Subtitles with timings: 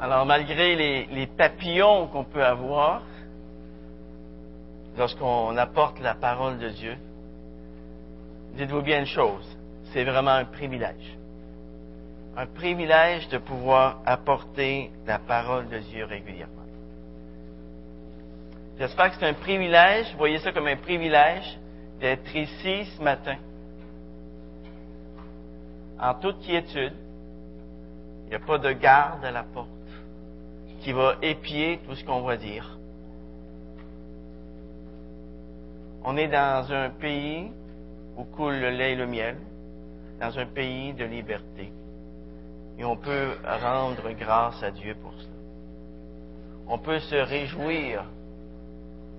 [0.00, 3.02] Alors, malgré les, papillons qu'on peut avoir
[4.96, 6.96] lorsqu'on apporte la parole de Dieu,
[8.54, 9.44] dites-vous bien une chose,
[9.92, 11.16] c'est vraiment un privilège.
[12.36, 16.54] Un privilège de pouvoir apporter la parole de Dieu régulièrement.
[18.78, 21.58] J'espère que c'est un privilège, voyez ça comme un privilège
[21.98, 23.36] d'être ici ce matin,
[26.00, 26.94] en toute quiétude.
[28.26, 29.68] Il n'y a pas de garde à la porte
[30.80, 32.78] qui va épier tout ce qu'on va dire.
[36.04, 37.50] On est dans un pays
[38.16, 39.36] où coule le lait et le miel,
[40.20, 41.72] dans un pays de liberté.
[42.78, 45.28] Et on peut rendre grâce à Dieu pour cela.
[46.68, 48.04] On peut se réjouir,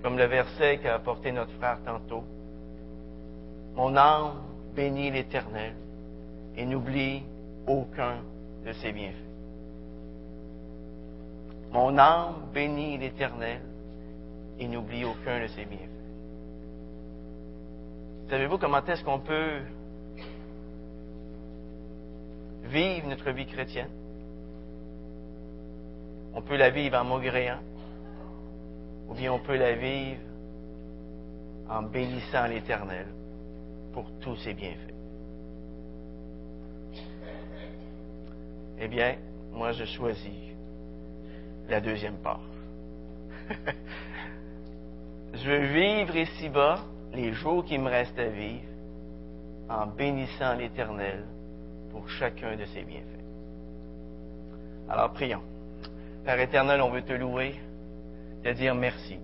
[0.02, 2.24] comme le verset qu'a apporté notre frère tantôt.
[3.76, 4.34] Mon âme
[4.76, 5.74] bénit l'Éternel
[6.60, 7.24] et n'oublie
[7.68, 8.18] aucun
[8.66, 9.16] de ses bienfaits.
[11.72, 13.62] Mon âme bénit l'Éternel
[14.60, 15.88] et n'oublie aucun de ses bienfaits.
[18.30, 19.62] Savez-vous comment est-ce qu'on peut
[22.66, 23.92] vivre notre vie chrétienne?
[26.34, 27.62] On peut la vivre en maugréant,
[29.08, 30.20] ou bien on peut la vivre
[31.70, 33.08] en bénissant l'Éternel
[33.94, 34.99] pour tous ses bienfaits.
[38.80, 39.16] Eh bien,
[39.52, 40.56] moi je choisis
[41.68, 42.42] la deuxième part.
[45.34, 46.80] Je veux vivre ici-bas
[47.14, 48.64] les jours qui me restent à vivre
[49.70, 51.24] en bénissant l'Éternel
[51.92, 53.06] pour chacun de ses bienfaits.
[54.90, 55.44] Alors prions.
[56.26, 57.56] Père éternel, on veut te louer,
[58.44, 59.20] te dire merci.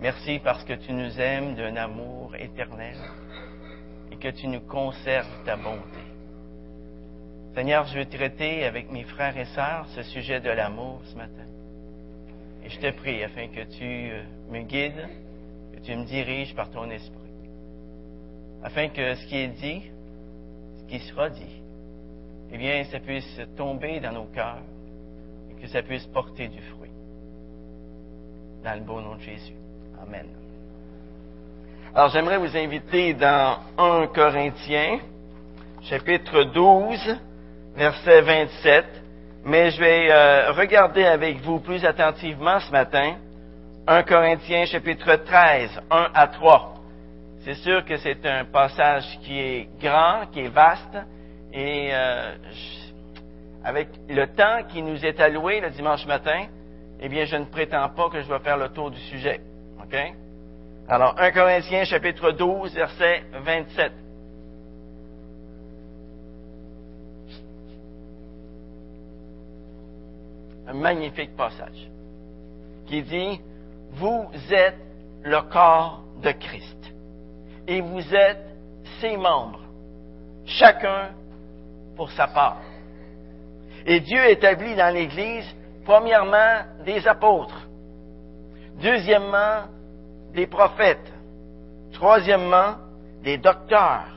[0.00, 2.96] Merci parce que tu nous aimes d'un amour éternel
[4.10, 6.11] et que tu nous conserves ta bonté.
[7.54, 11.44] Seigneur, je veux traiter avec mes frères et sœurs ce sujet de l'amour ce matin.
[12.64, 15.06] Et je te prie afin que tu euh, me guides,
[15.74, 17.18] que tu me diriges par ton esprit.
[18.62, 19.82] Afin que ce qui est dit,
[20.78, 21.62] ce qui sera dit,
[22.52, 24.62] eh bien, ça puisse tomber dans nos cœurs
[25.50, 26.90] et que ça puisse porter du fruit.
[28.64, 29.56] Dans le beau nom de Jésus.
[30.00, 30.26] Amen.
[31.94, 35.00] Alors, j'aimerais vous inviter dans 1 Corinthiens,
[35.82, 37.18] chapitre 12,
[37.74, 38.84] verset 27,
[39.44, 43.16] mais je vais euh, regarder avec vous plus attentivement ce matin
[43.86, 46.74] 1 Corinthiens chapitre 13, 1 à 3.
[47.44, 50.96] C'est sûr que c'est un passage qui est grand, qui est vaste,
[51.52, 52.34] et euh,
[53.64, 56.46] avec le temps qui nous est alloué le dimanche matin,
[57.00, 59.40] eh bien, je ne prétends pas que je vais faire le tour du sujet.
[59.82, 59.96] OK?
[60.88, 63.92] Alors, 1 Corinthiens chapitre 12, verset 27.
[70.72, 71.88] Magnifique passage
[72.86, 73.40] qui dit,
[73.92, 74.78] vous êtes
[75.22, 76.92] le corps de Christ
[77.66, 78.44] et vous êtes
[79.00, 79.60] ses membres,
[80.44, 81.10] chacun
[81.96, 82.60] pour sa part.
[83.86, 85.46] Et Dieu établit dans l'Église,
[85.84, 87.68] premièrement, des apôtres,
[88.80, 89.64] deuxièmement,
[90.34, 91.12] des prophètes,
[91.92, 92.76] troisièmement,
[93.22, 94.08] des docteurs.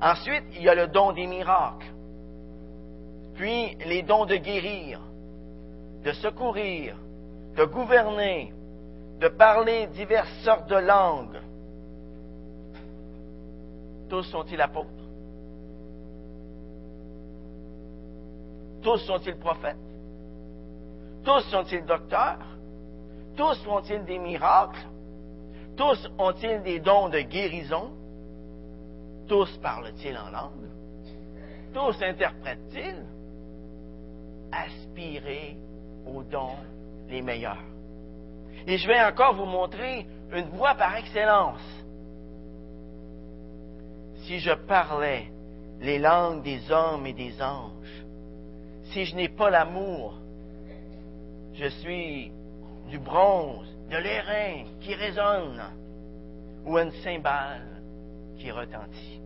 [0.00, 1.86] Ensuite, il y a le don des miracles,
[3.34, 5.00] puis les dons de guérir,
[6.04, 6.96] de secourir,
[7.56, 8.52] de gouverner,
[9.20, 11.40] de parler diverses sortes de langues.
[14.10, 14.88] Tous sont-ils apôtres?
[18.82, 19.76] Tous sont-ils prophètes?
[21.24, 22.46] Tous sont-ils docteurs?
[23.34, 24.86] Tous font-ils des miracles?
[25.74, 27.92] Tous ont-ils des dons de guérison?
[29.26, 30.68] Tous parlent-ils en langue?
[31.72, 33.02] Tous interprètent-ils?
[34.52, 35.56] Aspirez
[36.06, 36.56] aux dons
[37.08, 37.62] les meilleurs.
[38.66, 41.60] Et je vais encore vous montrer une voie par excellence.
[44.22, 45.26] Si je parlais
[45.80, 48.04] les langues des hommes et des anges,
[48.92, 50.14] si je n'ai pas l'amour,
[51.54, 52.32] je suis
[52.88, 55.62] du bronze, de l'airain qui résonne,
[56.64, 57.82] ou une cymbale
[58.38, 59.20] qui retentit.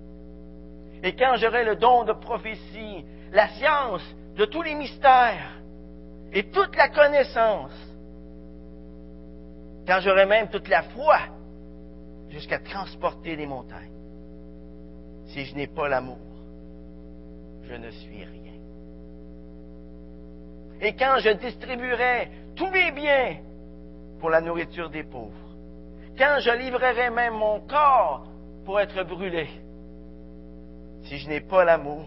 [1.02, 4.02] Et quand j'aurai le don de prophétie, la science
[4.37, 5.61] de tous les mystères,
[6.32, 7.72] et toute la connaissance,
[9.86, 11.19] quand j'aurai même toute la foi
[12.28, 13.92] jusqu'à transporter les montagnes,
[15.26, 16.19] si je n'ai pas l'amour,
[17.62, 18.38] je ne suis rien.
[20.80, 23.36] Et quand je distribuerai tous mes biens
[24.20, 25.32] pour la nourriture des pauvres,
[26.16, 28.26] quand je livrerai même mon corps
[28.64, 29.48] pour être brûlé,
[31.04, 32.04] Si je n'ai pas l'amour,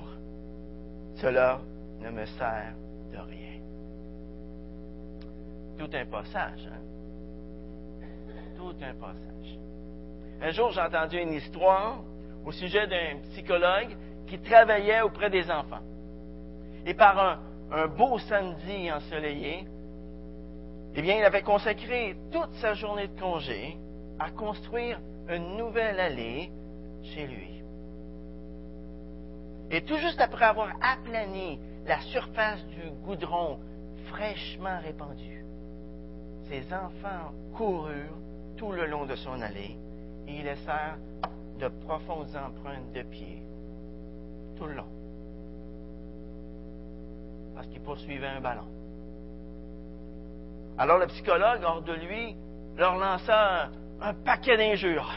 [1.16, 1.60] cela
[2.02, 2.76] ne me sert
[3.12, 3.51] de rien.
[5.82, 6.80] Tout un passage, hein?
[8.56, 9.58] Tout un passage.
[10.40, 12.04] Un jour, j'ai entendu une histoire
[12.46, 13.98] au sujet d'un psychologue
[14.28, 15.82] qui travaillait auprès des enfants.
[16.86, 17.40] Et par un,
[17.72, 19.66] un beau samedi ensoleillé,
[20.94, 23.76] eh bien, il avait consacré toute sa journée de congé
[24.20, 25.00] à construire
[25.30, 26.52] une nouvelle allée
[27.02, 27.64] chez lui.
[29.72, 33.58] Et tout juste après avoir aplani la surface du goudron
[34.10, 35.44] fraîchement répandu,
[36.52, 38.18] ses enfants coururent
[38.58, 39.78] tout le long de son allée
[40.28, 40.98] et y laissèrent
[41.58, 43.42] de profondes empreintes de pieds
[44.58, 44.92] tout le long.
[47.56, 48.68] Parce qu'il poursuivait un ballon.
[50.78, 52.36] Alors le psychologue, hors de lui,
[52.76, 53.70] leur lança
[54.02, 55.10] un, paquet d'injures.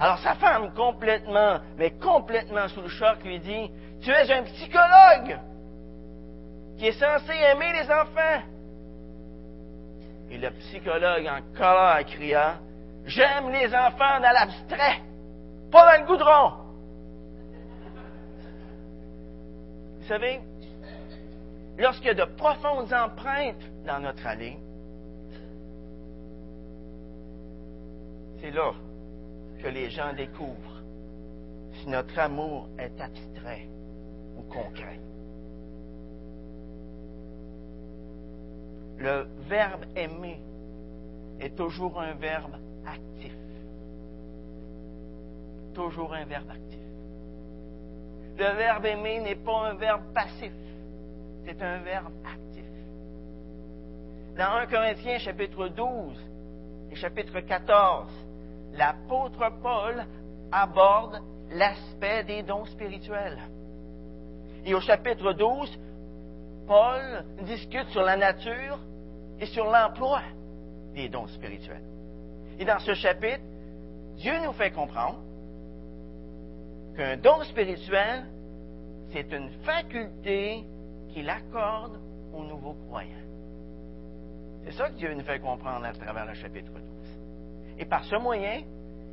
[0.00, 3.70] Alors sa femme, complètement, mais complètement sous le choc, lui dit,
[4.00, 5.38] Tu es un psychologue
[6.78, 8.55] qui est censé aimer les enfants.
[10.30, 12.58] Et le psychologue, en colère, cria,
[13.06, 15.00] J'aime les enfants dans l'abstrait,
[15.70, 16.52] pas dans le goudron.
[20.00, 20.40] Vous savez,
[21.78, 24.58] lorsqu'il y a de profondes empreintes dans notre allée,
[28.40, 28.72] c'est là
[29.62, 30.82] que les gens découvrent
[31.74, 33.68] si notre amour est abstrait
[34.36, 34.98] ou concret.
[38.98, 40.40] Le verbe aimer
[41.40, 42.56] est toujours un verbe
[42.86, 43.34] actif.
[45.74, 46.80] Toujours un verbe actif.
[48.38, 50.52] Le verbe aimer n'est pas un verbe passif,
[51.44, 52.64] c'est un verbe actif.
[54.36, 56.30] Dans 1 Corinthiens chapitre 12
[56.90, 58.10] et chapitre 14,
[58.74, 60.04] l'apôtre Paul
[60.52, 63.38] aborde l'aspect des dons spirituels.
[64.66, 65.78] Et au chapitre 12,
[66.66, 68.78] Paul discute sur la nature
[69.40, 70.22] et sur l'emploi
[70.94, 71.82] des dons spirituels.
[72.58, 73.42] Et dans ce chapitre,
[74.16, 75.20] Dieu nous fait comprendre
[76.96, 78.24] qu'un don spirituel,
[79.12, 80.64] c'est une faculté
[81.10, 82.00] qu'il accorde
[82.32, 83.12] aux nouveaux croyants.
[84.64, 86.82] C'est ça que Dieu nous fait comprendre à travers le chapitre 12.
[87.78, 88.62] Et par ce moyen,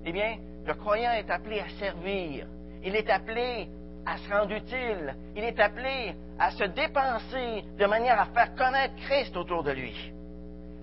[0.06, 2.48] eh bien, le croyant est appelé à servir.
[2.84, 3.68] Il est appelé
[4.06, 5.16] à se rendre utile.
[5.36, 10.14] Il est appelé à se dépenser de manière à faire connaître Christ autour de lui.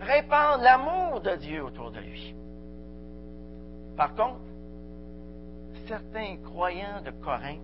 [0.01, 2.35] Répandre l'amour de Dieu autour de lui.
[3.97, 4.41] Par contre,
[5.87, 7.61] certains croyants de Corinthe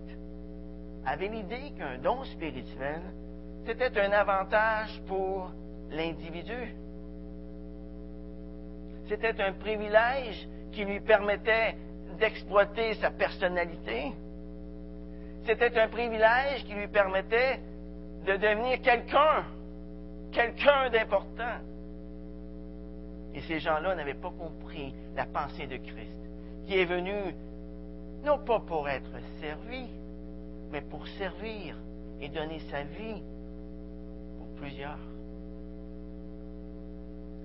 [1.05, 3.01] avaient l'idée qu'un don spirituel,
[3.65, 5.51] c'était un avantage pour
[5.89, 6.75] l'individu.
[9.07, 11.75] C'était un privilège qui lui permettait
[12.19, 14.13] d'exploiter sa personnalité.
[15.47, 17.61] C'était un privilège qui lui permettait
[18.25, 19.45] de devenir quelqu'un,
[20.33, 21.61] quelqu'un d'important.
[23.33, 26.19] Et ces gens-là n'avaient pas compris la pensée de Christ,
[26.65, 27.33] qui est venu
[28.25, 29.09] non pas pour être
[29.39, 29.87] servi,
[30.69, 31.77] mais pour servir
[32.19, 33.23] et donner sa vie
[34.37, 34.99] pour plusieurs.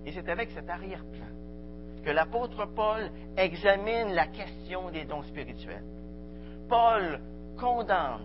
[0.06, 1.26] Et c'est avec cet arrière-plan
[2.04, 5.84] que l'apôtre Paul examine la question des dons spirituels.
[6.69, 7.20] Paul
[7.62, 8.19] condamne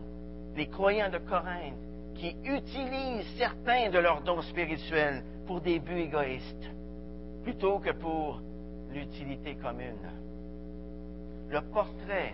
[0.55, 1.77] les croyants de Corinthe
[2.15, 6.71] qui utilisent certains de leurs dons spirituels pour des buts égoïstes,
[7.43, 8.41] plutôt que pour
[8.91, 10.09] l'utilité commune.
[11.49, 12.33] Le portrait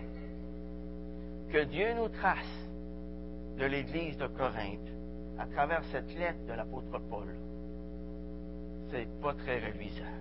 [1.52, 2.68] que Dieu nous trace
[3.58, 4.90] de l'Église de Corinthe
[5.38, 7.28] à travers cette lettre de l'apôtre Paul,
[8.90, 10.16] c'est pas très reluisant.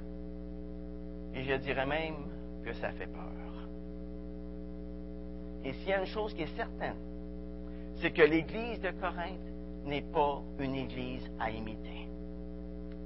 [1.33, 2.25] Et je dirais même
[2.65, 3.52] que ça fait peur.
[5.63, 6.95] Et s'il y a une chose qui est certaine,
[8.01, 9.39] c'est que l'Église de Corinthe
[9.85, 12.07] n'est pas une Église à imiter.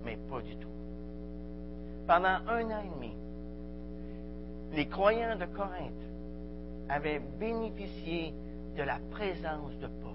[0.03, 0.67] Mais pas du tout.
[2.07, 3.13] Pendant un an et demi,
[4.73, 5.91] les croyants de Corinthe
[6.89, 8.33] avaient bénéficié
[8.77, 10.07] de la présence de Paul.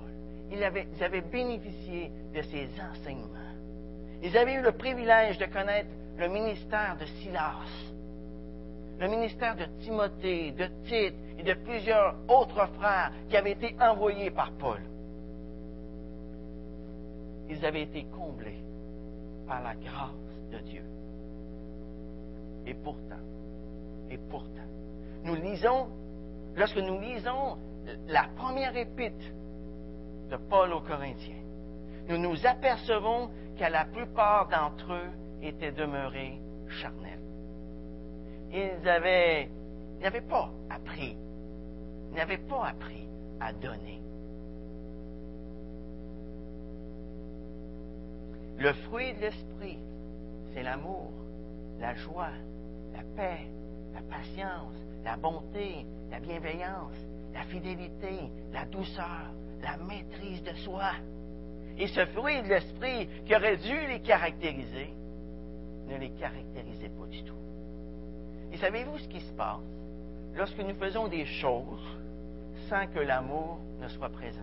[0.51, 0.63] Ils
[1.03, 3.29] avaient, bénéficié de ses enseignements.
[4.23, 7.93] Ils avaient eu le privilège de connaître le ministère de Silas
[9.03, 14.31] le ministère de Timothée, de Tite et de plusieurs autres frères qui avaient été envoyés
[14.31, 14.81] par Paul.
[17.51, 18.63] Ils avaient été comblés
[19.49, 20.13] par la grâce
[20.53, 20.85] de Dieu.
[22.65, 23.25] Et pourtant,
[24.09, 24.69] et pourtant,
[25.25, 25.89] nous lisons,
[26.55, 27.59] lorsque nous lisons
[28.07, 29.27] la première épître
[30.31, 31.43] de Paul aux Corinthiens,
[32.09, 35.11] nous nous apercevons qu'à la plupart d'entre eux
[35.43, 37.32] étaient demeurés charnels
[38.53, 39.49] ils avaient,
[40.01, 41.17] n'avaient pas appris,
[42.15, 43.09] n'avaient pas appris
[43.41, 44.01] à donner.
[48.59, 49.79] Le fruit de l'esprit,
[50.53, 51.11] c'est l'amour,
[51.81, 52.31] la joie,
[52.93, 53.47] la paix,
[53.95, 56.95] la patience, la bonté, la bienveillance,
[57.33, 59.33] la fidélité, la douceur,
[59.63, 60.93] la maîtrise de soi.
[61.79, 64.93] Et ce fruit de l'esprit qui aurait dû les caractériser,
[65.89, 67.35] ne les caractérisait pas du tout.
[68.53, 69.61] Et savez-vous ce qui se passe?
[70.35, 71.99] Lorsque nous faisons des choses
[72.69, 74.41] sans que l'amour ne soit présent?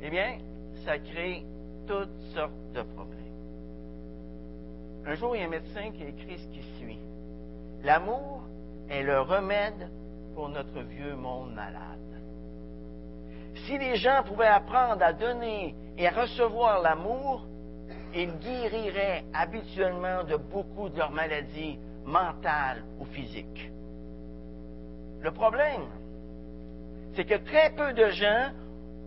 [0.00, 0.38] Eh bien,
[0.84, 1.44] ça crée
[1.86, 3.18] toutes sortes de problèmes.
[5.06, 6.98] Un jour, il y a un médecin qui écrit ce qui suit.
[7.82, 8.42] L'amour
[8.88, 9.90] est le remède
[10.34, 11.98] pour notre vieux monde malade.
[13.66, 17.46] Si les gens pouvaient apprendre à donner et à recevoir l'amour,
[18.14, 23.70] ils guériraient habituellement de beaucoup de leurs maladies mentales ou physiques.
[25.20, 25.86] Le problème,
[27.14, 28.50] c'est que très peu de gens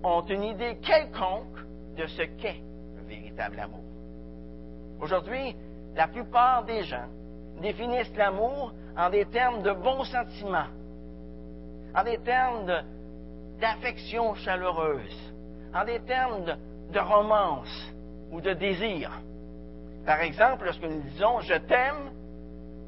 [0.04, 1.60] ont une idée quelconque
[1.98, 2.62] de ce qu'est
[2.98, 3.84] le véritable amour.
[5.02, 5.56] Aujourd'hui,
[5.96, 7.08] la plupart des gens
[7.62, 10.68] définissent l'amour en des termes de bons sentiments,
[11.96, 12.66] en des termes
[13.60, 15.34] d'affection chaleureuse,
[15.74, 16.46] en des termes
[16.92, 17.92] de, romance
[18.32, 19.12] ou de désir.
[20.06, 22.12] Par exemple, lorsque nous disons je t'aime,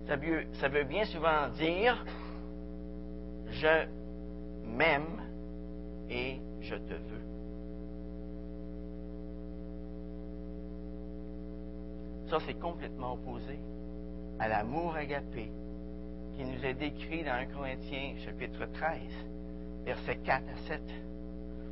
[0.08, 2.04] ça veut bien souvent dire
[3.50, 3.88] je
[4.66, 5.22] m'aime
[6.10, 7.28] et je te veux.
[12.30, 13.58] Ça, c'est complètement opposé
[14.40, 15.50] à l'amour agapé
[16.36, 19.00] qui nous est décrit dans 1 Corinthiens chapitre 13,
[19.86, 20.82] versets 4 à 7,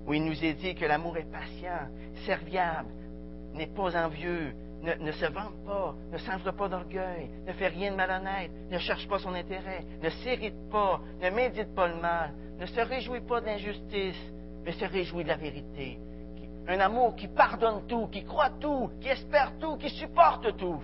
[0.08, 1.90] où il nous est dit que l'amour est patient,
[2.26, 2.90] serviable,
[3.54, 4.54] n'est pas envieux,
[4.94, 9.08] ne, se vante pas, ne s'enfre pas d'orgueil, ne fait rien de malhonnête, ne cherche
[9.08, 13.42] pas son intérêt, ne s'irrite pas, ne médite pas le mal, ne se réjouit pas
[13.42, 14.32] de l'injustice,
[14.64, 16.00] mais se réjouit de la vérité,
[16.68, 20.82] un amour qui pardonne tout, qui croit tout, qui espère tout, qui supporte tout.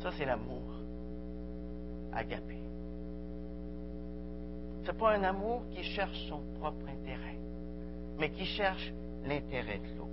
[0.00, 0.62] Ça, c'est l'amour
[2.12, 2.58] agapé.
[4.82, 7.38] Ce n'est pas un amour qui cherche son propre intérêt,
[8.18, 8.92] mais qui cherche
[9.24, 10.03] l'intérêt de l'autre.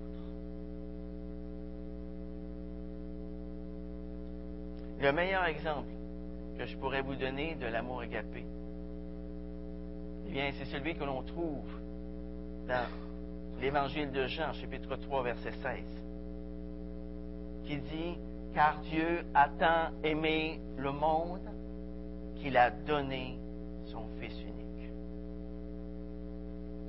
[5.01, 5.89] Le meilleur exemple
[6.59, 8.45] que je pourrais vous donner de l'amour agapé,
[10.27, 11.65] eh bien, c'est celui que l'on trouve
[12.67, 12.85] dans
[13.59, 15.83] l'évangile de Jean, chapitre 3, verset 16,
[17.65, 18.15] qui dit,
[18.53, 21.49] Car Dieu a tant aimé le monde
[22.35, 23.39] qu'il a donné
[23.87, 24.91] son Fils unique.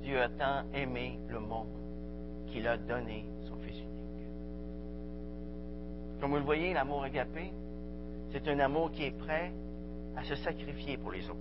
[0.03, 1.79] Dieu a tant aimé le monde
[2.45, 4.27] qu'il a donné son Fils unique.
[6.21, 7.51] Comme vous le voyez, l'amour agapé,
[8.33, 9.51] c'est un amour qui est prêt
[10.17, 11.39] à se sacrifier pour les autres.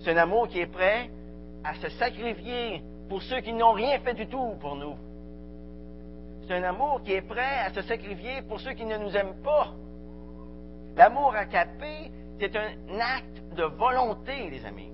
[0.00, 1.08] C'est un amour qui est prêt
[1.62, 4.96] à se sacrifier pour ceux qui n'ont rien fait du tout pour nous.
[6.42, 9.40] C'est un amour qui est prêt à se sacrifier pour ceux qui ne nous aiment
[9.44, 9.74] pas.
[10.96, 14.90] L'amour acapé, c'est un acte de volonté, les amis,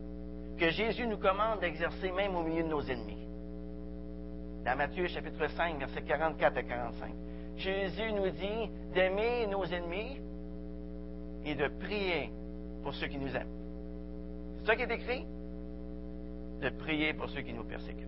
[0.58, 3.26] que Jésus nous commande d'exercer même au milieu de nos ennemis.
[4.64, 7.10] Dans Matthieu chapitre 5, versets 44 à 45,
[7.56, 10.20] Jésus nous dit d'aimer nos ennemis
[11.44, 12.30] et de prier
[12.82, 13.46] pour ceux qui nous aiment.
[14.60, 15.26] C'est ça qui est écrit?
[16.62, 18.06] de prier pour ceux qui nous persécutent.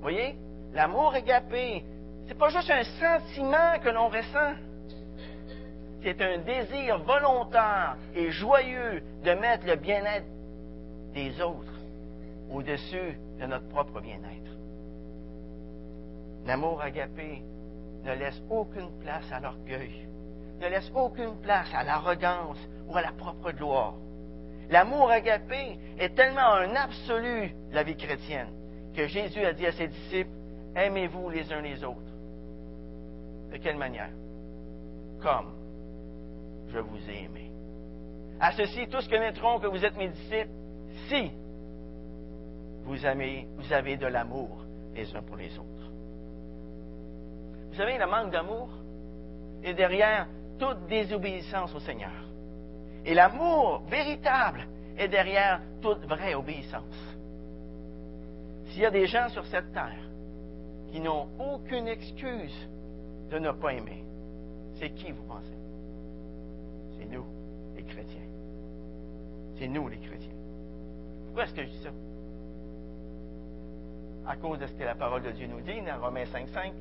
[0.00, 0.36] Voyez,
[0.72, 1.84] l'amour égapé,
[2.26, 4.54] c'est pas juste un sentiment que l'on ressent.
[6.02, 10.26] C'est un désir volontaire et joyeux de mettre le bien-être
[11.12, 11.72] des autres
[12.50, 14.52] au-dessus de notre propre bien-être.
[16.46, 17.42] L'amour agapé
[18.04, 20.08] ne laisse aucune place à l'orgueil,
[20.60, 23.94] ne laisse aucune place à l'arrogance ou à la propre gloire.
[24.70, 28.48] L'amour agapé est tellement un absolu de la vie chrétienne
[28.94, 30.30] que Jésus a dit à ses disciples,
[30.74, 32.00] aimez-vous les uns les autres.
[33.52, 34.10] De quelle manière?
[35.22, 35.54] Comme
[36.68, 37.50] je vous ai aimé.
[38.40, 40.50] À ceci, tous connaîtront que vous êtes mes disciples
[41.08, 41.32] si
[42.84, 45.92] vous, avez de l'amour les uns pour les autres.
[47.70, 48.68] Vous savez, le manque d'amour
[49.62, 50.26] est derrière
[50.58, 52.12] toute désobéissance au Seigneur.
[53.04, 57.16] Et l'amour véritable est derrière toute vraie obéissance.
[58.66, 59.96] S'il y a des gens sur cette terre
[60.90, 62.68] qui n'ont aucune excuse
[63.30, 64.04] de ne pas aimer,
[64.74, 65.56] c'est qui vous pensez?
[66.98, 67.24] C'est nous,
[67.76, 68.26] les chrétiens.
[69.58, 70.34] C'est nous, les chrétiens.
[71.26, 71.90] Pourquoi est-ce que je dis ça?
[74.26, 76.72] À cause de ce que la parole de Dieu nous dit dans Romains 5.5.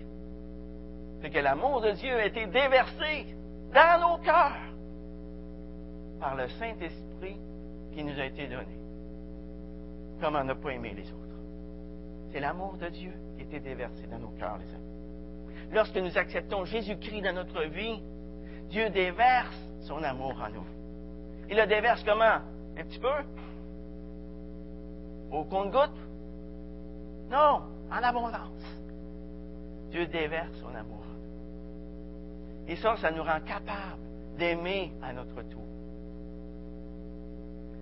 [1.22, 3.36] C'est que l'amour de Dieu a été déversé
[3.74, 4.58] dans nos cœurs
[6.20, 7.38] par le Saint-Esprit
[7.94, 8.78] qui nous a été donné.
[10.22, 11.28] comment ne pas aimer les autres.
[12.32, 15.72] C'est l'amour de Dieu qui était déversé dans nos cœurs, les amis.
[15.72, 18.02] Lorsque nous acceptons Jésus-Christ dans notre vie,
[18.70, 20.66] Dieu déverse son amour en nous.
[21.50, 22.42] Il le déverse comment?
[22.78, 23.08] Un petit peu?
[25.32, 25.98] Au compte-goutte?
[27.30, 28.64] Non, en abondance.
[29.92, 31.07] Dieu déverse son amour.
[32.68, 34.02] Et ça, ça nous rend capables
[34.38, 35.64] d'aimer à notre tour.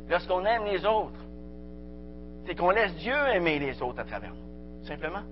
[0.10, 1.20] Lorsqu'on aime les autres,
[2.46, 5.24] c'est qu'on laisse Dieu aimer les autres à travers nous, simplement.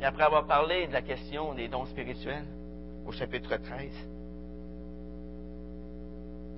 [0.00, 2.44] Et après avoir parlé de la question des dons spirituels
[3.06, 3.90] au chapitre 13,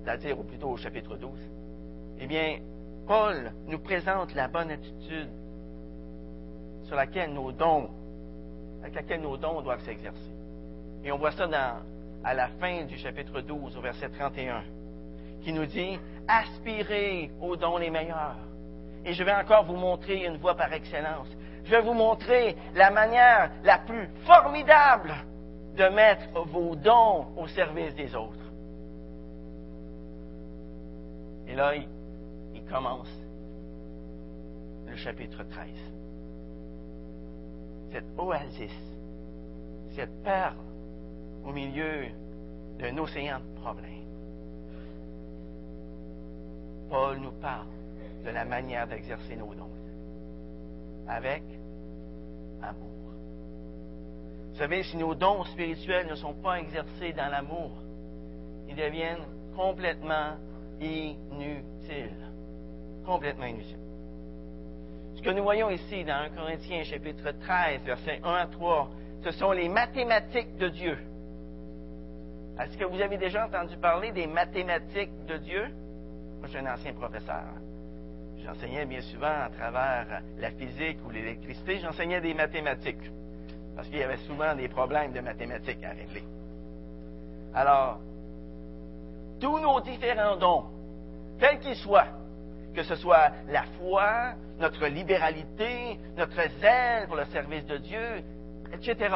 [0.03, 1.31] c'est-à-dire ou plutôt au chapitre 12,
[2.19, 2.59] eh bien,
[3.07, 5.31] Paul nous présente la bonne attitude
[6.85, 7.89] sur laquelle nos dons,
[8.83, 10.32] avec laquelle nos dons doivent s'exercer.
[11.05, 11.49] Et on voit ça
[12.25, 14.63] à la fin du chapitre 12, au verset 31
[15.43, 18.37] qui nous dit aspirez aux dons les meilleurs.
[19.05, 21.29] Et je vais encore vous montrer une voie par excellence.
[21.65, 25.15] Je vais vous montrer la manière la plus formidable
[25.77, 28.39] de mettre vos dons au service des autres.
[31.49, 33.11] Et là, il commence
[34.87, 35.69] le chapitre 13.
[37.91, 38.71] Cette oasis,
[39.95, 40.57] cette perle
[41.45, 42.07] au milieu
[42.79, 43.89] d'un océan de problèmes.
[46.91, 47.67] Paul nous parle
[48.25, 49.71] de la manière d'exercer nos dons
[51.09, 51.43] avec
[52.63, 52.89] amour.
[54.53, 57.71] Vous savez, si nos dons spirituels ne sont pas exercés dans l'amour,
[58.69, 59.25] ils deviennent
[59.57, 60.37] complètement
[60.81, 62.11] inutiles.
[63.05, 63.79] Complètement inutiles.
[65.17, 68.91] Ce que nous voyons ici dans 1 Corinthiens chapitre 13, versets 1 à 3,
[69.25, 70.99] ce sont les mathématiques de Dieu.
[72.65, 75.63] Est-ce que vous avez déjà entendu parler des mathématiques de Dieu?
[76.39, 77.43] Moi, je suis un ancien professeur.
[78.45, 83.11] J'enseignais bien souvent à travers la physique ou l'électricité, j'enseignais des mathématiques.
[83.75, 86.23] Parce qu'il y avait souvent des problèmes de mathématiques à régler.
[87.55, 87.99] Alors,
[89.41, 90.65] tous nos différents dons,
[91.41, 92.09] quels qu'ils soient,
[92.75, 98.23] que ce soit la foi, notre libéralité, notre zèle pour le service de Dieu,
[98.73, 99.15] etc.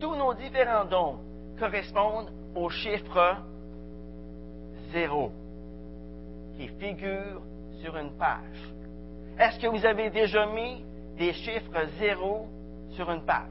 [0.00, 1.18] Tous nos différents dons
[1.58, 3.36] correspondent au chiffre
[4.92, 5.30] zéro
[6.56, 7.42] qui figure
[7.82, 8.72] sur une page.
[9.38, 10.82] Est-ce que vous avez déjà mis
[11.18, 12.48] des chiffres zéro
[12.92, 13.42] sur une page?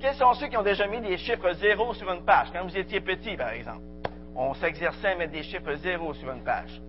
[0.00, 2.76] Quels sont ceux qui ont déjà mis des chiffres zéro sur une page, quand vous
[2.76, 3.82] étiez petit, par exemple?
[4.34, 6.80] On s'exerçait à mettre des chiffres zéro sur une page.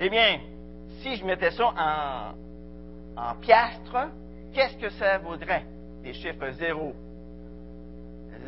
[0.00, 0.40] Eh bien,
[1.00, 4.08] si je mettais ça en, en piastres,
[4.52, 5.64] qu'est-ce que ça vaudrait,
[6.02, 6.92] des chiffres zéro?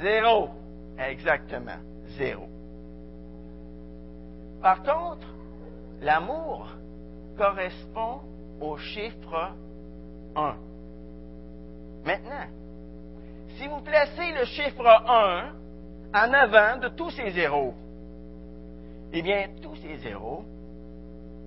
[0.00, 0.50] Zéro.
[0.98, 1.78] Exactement.
[2.18, 2.48] Zéro.
[4.62, 5.26] Par contre,
[6.02, 6.68] L'amour
[7.36, 8.20] correspond
[8.60, 9.52] au chiffre
[10.34, 10.56] 1.
[12.04, 12.46] Maintenant,
[13.56, 15.52] si vous placez le chiffre 1
[16.14, 17.74] en avant de tous ces zéros,
[19.12, 20.44] eh bien, tous ces zéros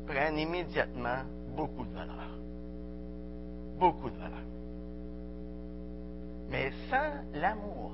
[0.08, 1.24] prennent immédiatement
[1.56, 2.30] beaucoup de valeur.
[3.78, 4.38] Beaucoup de valeur.
[6.50, 7.92] Mais sans l'amour,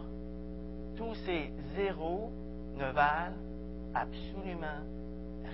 [0.95, 2.31] tous ces zéros
[2.75, 3.35] ne valent
[3.93, 4.81] absolument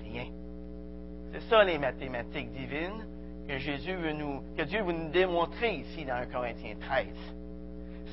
[0.04, 0.26] rien.
[1.32, 3.06] C'est ça les mathématiques divines
[3.48, 4.14] que Jésus veut
[4.58, 7.08] que Dieu veut nous démontrer ici dans 1 Corinthiens 13.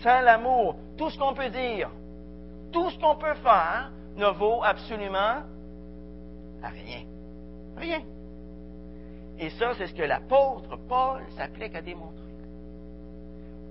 [0.02, 1.90] Sans l'amour, tout ce qu'on peut dire,
[2.72, 5.42] tout ce qu'on peut faire ne vaut absolument
[6.62, 7.02] rien.
[7.76, 8.02] Rien.
[9.38, 12.24] Et ça, c'est ce que l'apôtre Paul s'applique à démontrer.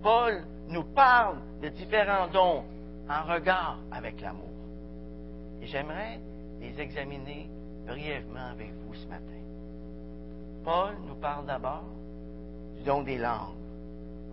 [0.02, 2.64] Paul nous parle de différents dons
[3.10, 4.44] en regard avec l'amour.
[5.62, 6.20] Et j'aimerais
[6.60, 7.50] les examiner
[7.86, 9.24] brièvement avec vous ce matin.
[10.64, 11.86] Paul nous parle d'abord
[12.76, 13.56] du don des langues.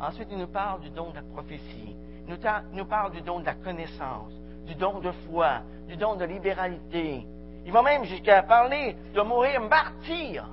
[0.00, 1.96] Ensuite, il nous parle du don de la prophétie.
[2.26, 2.38] Il
[2.72, 4.32] nous, parle du don de la connaissance,
[4.66, 7.26] du don de foi, du don de libéralité.
[7.66, 10.48] Il va même jusqu'à parler de mourir martyr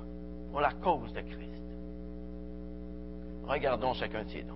[0.52, 1.38] pour la cause de Christ.
[3.46, 4.54] Regardons chacun de ces dons.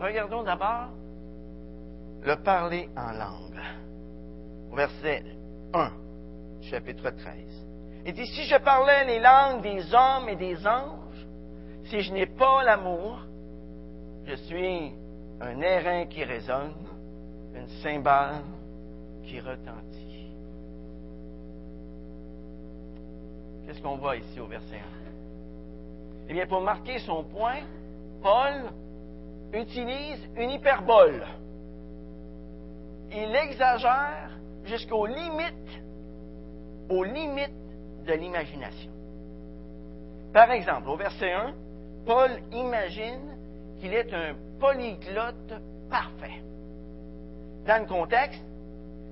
[0.00, 0.88] Regardons d'abord
[2.22, 3.60] le parler en langue.
[4.72, 5.24] Verset
[5.72, 5.90] 1,
[6.62, 7.34] chapitre 13.
[8.06, 11.26] Il dit, si je parlais les langues des hommes et des anges,
[11.84, 13.20] si je n'ai pas l'amour,
[14.24, 14.92] je suis
[15.40, 16.74] un airain qui résonne,
[17.54, 18.42] une cymbale
[19.24, 20.30] qui retentit.
[23.66, 24.78] Qu'est-ce qu'on voit ici au verset 1?
[26.28, 27.62] Eh bien, pour marquer son point,
[28.22, 28.70] Paul
[29.52, 31.24] utilise une hyperbole.
[33.18, 34.28] Il exagère
[34.64, 35.80] jusqu'aux limites,
[36.90, 37.50] aux limites
[38.06, 38.90] de l'imagination.
[40.34, 41.54] Par exemple, au verset 1,
[42.04, 43.38] Paul imagine
[43.80, 45.54] qu'il est un polyglotte
[45.88, 46.42] parfait.
[47.66, 48.44] Dans le contexte,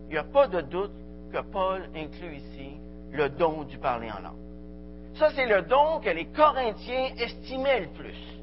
[0.09, 0.93] il n'y a pas de doute
[1.33, 2.73] que Paul inclut ici
[3.11, 5.15] le don du parler en langue.
[5.15, 8.41] Ça, c'est le don que les Corinthiens estimaient le plus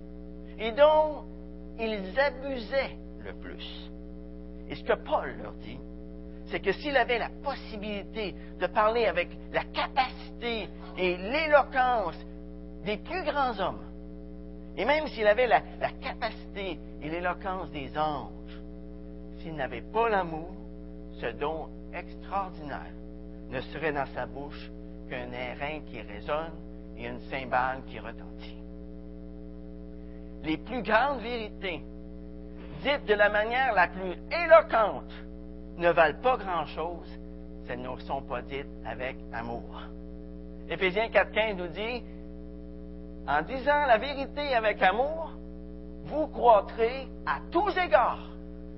[0.57, 1.23] et dont
[1.79, 3.90] ils abusaient le plus.
[4.71, 5.77] Et ce que Paul leur dit,
[6.45, 12.15] c'est que s'il avait la possibilité de parler avec la capacité et l'éloquence
[12.85, 13.83] des plus grands hommes,
[14.77, 15.61] et même s'il avait la,
[16.01, 18.61] capacité et l'éloquence des anges,
[19.39, 20.55] s'il n'avait pas l'amour,
[21.19, 22.93] ce don extraordinaire
[23.49, 24.71] ne serait dans sa bouche
[25.09, 26.53] qu'un airain qui résonne
[26.97, 28.57] et une cymbale qui retentit.
[30.43, 31.83] Les plus grandes vérités,
[32.81, 35.11] dites de la manière la plus éloquente,
[35.77, 37.19] ne valent pas grand-chose
[37.65, 39.81] si elles ne sont pas dites avec amour.
[40.69, 42.03] Éphésiens 4.15 nous dit,
[43.27, 45.31] en disant la vérité avec amour,
[46.05, 48.27] vous croîtrez à tous égards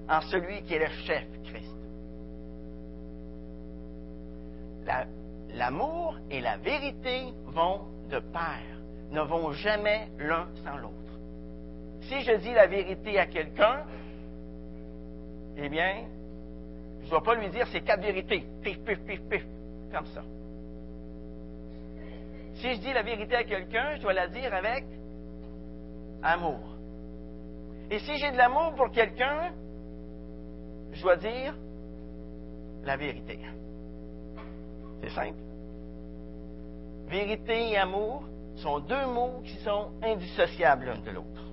[0.09, 1.75] en celui qui est le chef, Christ.
[5.53, 8.61] L'amour et la vérité vont de pair,
[9.11, 11.02] ne vont jamais l'un sans l'autre.
[12.07, 13.83] Si je dis la vérité à quelqu'un,
[15.57, 16.05] eh bien,
[17.01, 19.45] je ne dois pas lui dire ces quatre vérités, pif, pif, pif, pif,
[19.91, 20.23] comme ça.
[22.55, 24.85] Si je dis la vérité à quelqu'un, je dois la dire avec
[26.21, 26.59] amour.
[27.91, 29.51] Et si j'ai de l'amour pour quelqu'un,
[30.93, 31.53] je dois dire
[32.83, 33.39] la vérité.
[35.01, 35.39] C'est simple.
[37.07, 38.23] Vérité et amour
[38.55, 41.52] sont deux mots qui sont indissociables l'un de l'autre.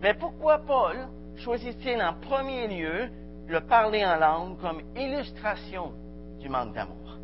[0.00, 0.96] Mais pourquoi Paul
[1.36, 3.08] choisit-il en premier lieu
[3.46, 5.92] le parler en langue comme illustration
[6.40, 7.18] du manque d'amour?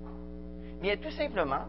[0.81, 1.67] Bien, tout simplement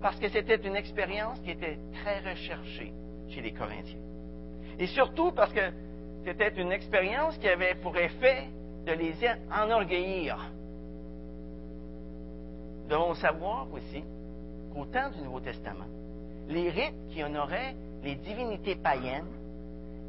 [0.00, 2.92] parce que c'était une expérience qui était très recherchée
[3.28, 3.98] chez les Corinthiens.
[4.78, 5.72] Et surtout parce que
[6.24, 8.48] c'était une expérience qui avait pour effet
[8.86, 9.14] de les
[9.50, 10.36] enorgueillir.
[12.82, 14.04] Nous devons savoir aussi
[14.72, 15.86] qu'au temps du Nouveau Testament,
[16.48, 19.30] les rites qui honoraient les divinités païennes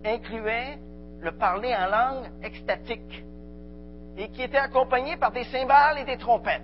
[0.05, 0.77] incluaient
[1.21, 3.23] le parler en langue extatique
[4.17, 6.61] et qui était accompagné par des cymbales et des trompettes.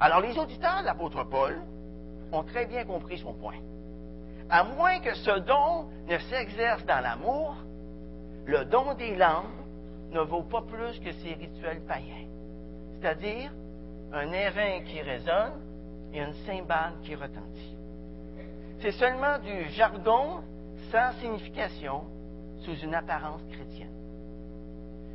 [0.00, 1.60] Alors les auditeurs de l'apôtre Paul
[2.32, 3.56] ont très bien compris son point.
[4.48, 7.56] À moins que ce don ne s'exerce dans l'amour,
[8.46, 9.44] le don des langues
[10.12, 12.26] ne vaut pas plus que ces rituels païens,
[12.94, 13.50] c'est-à-dire
[14.12, 15.60] un airain qui résonne
[16.12, 17.76] et une cymbale qui retentit.
[18.80, 20.42] C'est seulement du jargon
[20.90, 22.04] sans signification
[22.60, 23.92] sous une apparence chrétienne.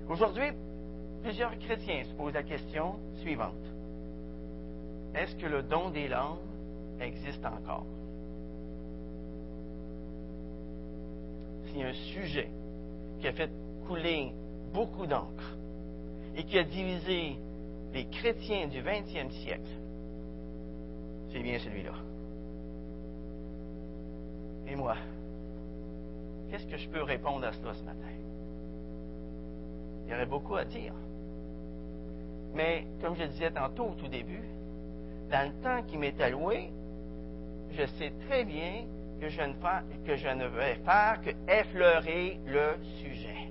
[0.10, 0.52] Aujourd'hui,
[1.22, 3.54] plusieurs chrétiens se posent la question suivante.
[5.14, 6.40] Est-ce que le don des langues
[7.00, 7.86] existe encore?
[11.68, 12.50] C'est un sujet
[13.20, 13.50] qui a fait
[13.88, 14.34] couler
[14.74, 15.58] beaucoup d'encre
[16.36, 17.38] et qui a divisé
[17.94, 19.70] les chrétiens du 20e siècle,
[21.32, 21.94] c'est bien celui-là.
[24.68, 24.96] Et moi,
[26.52, 28.10] qu'est-ce que je peux répondre à cela ce matin?
[30.06, 30.94] Il y aurait beaucoup à dire.
[32.54, 34.44] Mais, comme je disais tantôt au tout début,
[35.32, 36.70] dans le temps qui m'est alloué,
[37.72, 38.84] je sais très bien
[39.22, 39.42] que je
[40.28, 43.50] ne, vais faire que effleurer le sujet.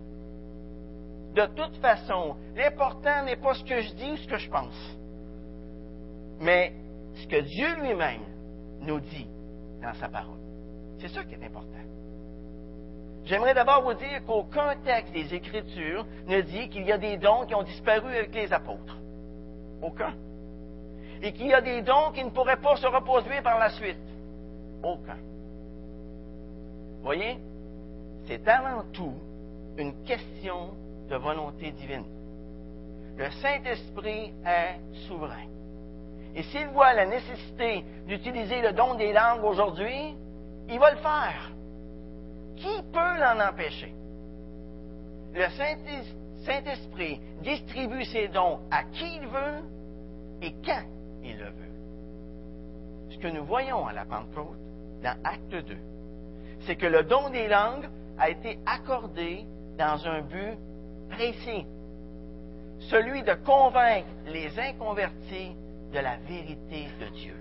[1.34, 4.98] De toute façon, l'important n'est pas ce que je dis ou ce que je pense,
[6.40, 6.74] mais
[7.14, 8.24] ce que Dieu lui-même
[8.80, 9.28] nous dit
[9.80, 10.40] dans sa parole.
[10.98, 11.70] C'est ça qui est important.
[13.24, 17.46] J'aimerais d'abord vous dire qu'aucun texte des Écritures ne dit qu'il y a des dons
[17.46, 18.96] qui ont disparu avec les apôtres.
[19.82, 20.14] Aucun.
[21.22, 23.98] Et qu'il y a des dons qui ne pourraient pas se reproduire par la suite.
[24.82, 25.18] Aucun.
[27.02, 27.38] Voyez,
[28.26, 29.14] c'est avant tout
[29.76, 30.74] une question
[31.08, 32.04] de volonté divine.
[33.16, 35.46] Le Saint-Esprit est souverain.
[36.34, 40.14] Et s'il voit la nécessité d'utiliser le don des langues aujourd'hui,
[40.68, 41.50] il va le faire.
[42.60, 43.94] Qui peut l'en empêcher?
[45.32, 45.48] Le
[46.44, 49.62] Saint-Esprit distribue ses dons à qui il veut
[50.42, 50.82] et quand
[51.22, 53.10] il le veut.
[53.10, 54.58] Ce que nous voyons à la Pentecôte,
[55.02, 55.76] dans Acte 2,
[56.66, 59.46] c'est que le don des langues a été accordé
[59.78, 60.58] dans un but
[61.08, 61.64] précis,
[62.90, 65.56] celui de convaincre les inconvertis
[65.92, 67.34] de la vérité de Dieu.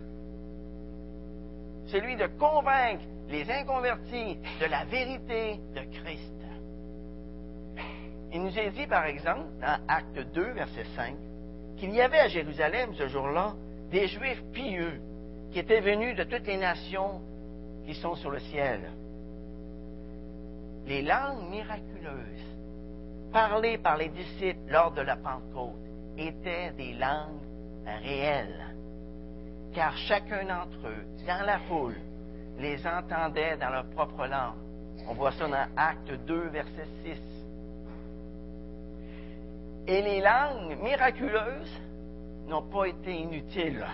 [1.91, 6.33] Celui de convaincre les inconvertis de la vérité de Christ.
[8.31, 11.15] Il nous est dit, par exemple, dans Acte 2, verset 5,
[11.77, 13.53] qu'il y avait à Jérusalem ce jour-là
[13.89, 15.01] des Juifs pieux
[15.51, 17.21] qui était venu de toutes les nations
[17.85, 18.91] qui sont sur le ciel.
[20.85, 22.57] Les langues miraculeuses
[23.31, 25.73] parlées par les disciples lors de la Pentecôte
[26.17, 27.41] étaient des langues
[27.85, 28.75] réelles,
[29.79, 31.95] car chacun d'entre eux, dans la foule,
[32.57, 34.57] les entendait dans leur propre langue.
[35.07, 37.17] On voit ça dans Acte 2, verset 6.
[39.87, 41.71] Et les langues miraculeuses
[42.49, 43.85] n'ont pas été inutiles.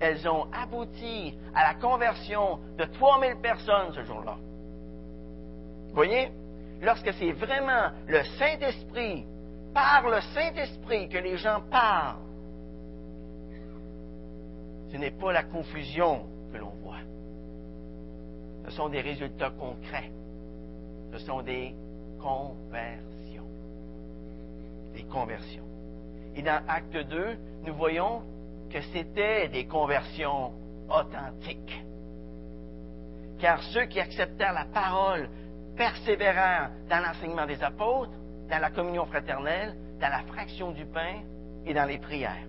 [0.00, 4.36] Elles ont abouti à la conversion de 3000 personnes ce jour-là.
[5.92, 6.30] Voyez,
[6.82, 9.26] lorsque c'est vraiment le Saint-Esprit,
[9.74, 12.18] par le Saint-Esprit que les gens parlent,
[14.94, 17.00] ce n'est pas la confusion que l'on voit.
[18.64, 20.12] Ce sont des résultats concrets.
[21.12, 21.74] Ce sont des
[22.20, 23.48] conversions.
[24.94, 25.66] Des conversions.
[26.36, 28.22] Et dans Acte 2, nous voyons
[28.70, 30.52] que c'était des conversions
[30.88, 31.84] authentiques.
[33.40, 35.28] Car ceux qui acceptèrent la parole
[35.76, 38.12] persévérèrent dans l'enseignement des apôtres,
[38.48, 41.22] dans la communion fraternelle, dans la fraction du pain
[41.66, 42.46] et dans les prières.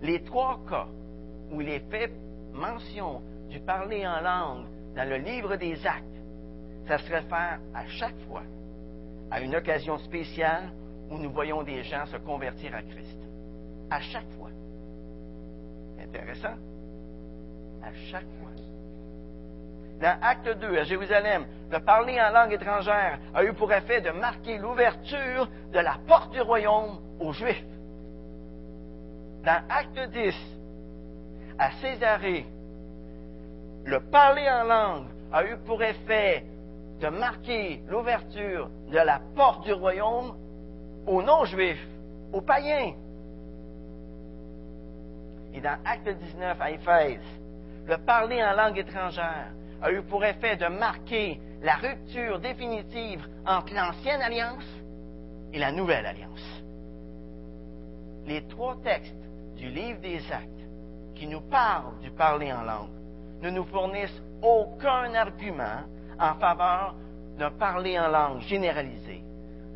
[0.00, 0.88] Les trois cas
[1.52, 2.10] où il est fait
[2.52, 6.04] mention du parler en langue dans le livre des actes,
[6.88, 8.42] ça se réfère à chaque fois
[9.30, 10.70] à une occasion spéciale
[11.10, 13.18] où nous voyons des gens se convertir à Christ.
[13.90, 14.50] À chaque fois.
[16.02, 16.56] Intéressant.
[17.82, 18.50] À chaque fois.
[20.00, 24.10] Dans Acte 2, à Jérusalem, le parler en langue étrangère a eu pour effet de
[24.10, 27.64] marquer l'ouverture de la porte du royaume aux Juifs.
[29.44, 30.34] Dans Acte 10,
[31.62, 32.44] à Césarée,
[33.84, 36.44] le parler en langue a eu pour effet
[37.00, 40.34] de marquer l'ouverture de la porte du royaume
[41.06, 41.86] aux non-juifs,
[42.32, 42.94] aux païens.
[45.54, 47.20] Et dans Acte 19 à Éphèse,
[47.86, 53.72] le parler en langue étrangère a eu pour effet de marquer la rupture définitive entre
[53.72, 54.66] l'ancienne alliance
[55.52, 56.62] et la nouvelle alliance.
[58.26, 59.14] Les trois textes
[59.56, 60.61] du livre des actes
[61.26, 62.90] nous parlent du parler en langue
[63.42, 65.82] ne nous fournissent aucun argument
[66.18, 66.94] en faveur
[67.38, 69.22] d'un parler en langue généralisé,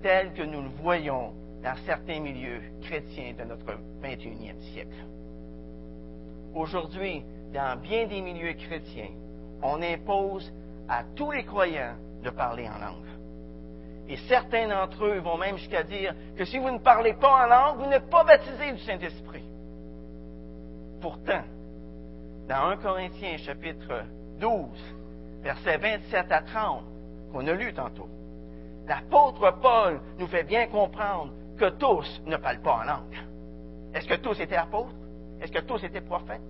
[0.02, 1.32] tel que nous le voyons
[1.62, 3.66] dans certains milieux chrétiens de notre
[4.02, 5.04] 21e siècle.
[6.54, 9.10] Aujourd'hui, dans bien des milieux chrétiens,
[9.62, 10.52] on impose
[10.88, 13.06] à tous les croyants de parler en langue.
[14.08, 17.46] Et certains d'entre eux vont même jusqu'à dire que si vous ne parlez pas en
[17.46, 19.45] langue, vous n'êtes pas baptisé du Saint-Esprit.
[21.06, 21.44] Pourtant,
[22.48, 24.02] dans 1 Corinthiens chapitre
[24.40, 24.66] 12,
[25.40, 26.82] versets 27 à 30,
[27.30, 28.08] qu'on a lu tantôt,
[28.88, 33.24] l'apôtre Paul nous fait bien comprendre que tous ne parlent pas en langue.
[33.94, 34.96] Est-ce que tous étaient apôtres?
[35.40, 36.42] Est-ce que tous étaient prophètes?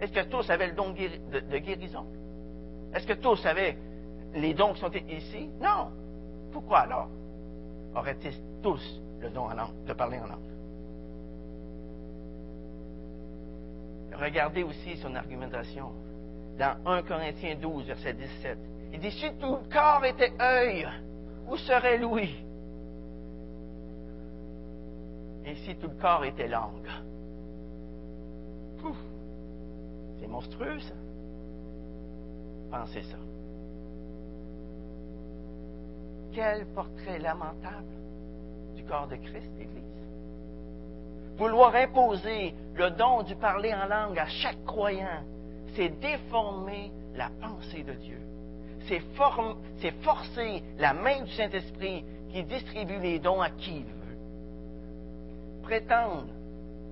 [0.00, 2.04] Est-ce que tous avaient le don de guérison?
[2.92, 3.78] Est-ce que tous avaient
[4.34, 5.50] les dons qui sont ici?
[5.60, 5.92] Non.
[6.50, 7.08] Pourquoi alors
[7.94, 9.46] auraient-ils tous le don
[9.86, 10.49] de parler en langue?
[14.20, 15.92] Regardez aussi son argumentation
[16.58, 18.58] dans 1 Corinthiens 12, verset 17.
[18.92, 20.86] Il dit, si tout le corps était œil,
[21.48, 22.44] où serait l'ouïe?
[25.46, 26.88] Et si tout le corps était langue?
[30.20, 30.94] C'est monstrueux, ça.
[32.70, 33.16] Pensez ça.
[36.32, 37.88] Quel portrait lamentable
[38.76, 39.99] du corps de Christ, l'Église.
[41.40, 45.24] Vouloir imposer le don du parler en langue à chaque croyant,
[45.74, 48.20] c'est déformer la pensée de Dieu.
[48.86, 49.00] C'est,
[50.02, 54.18] forcer la main du Saint-Esprit qui distribue les dons à qui il veut.
[55.62, 56.28] Prétendre